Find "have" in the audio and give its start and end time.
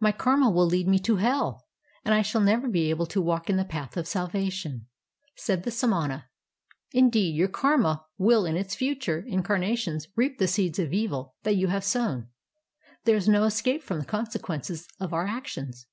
11.68-11.84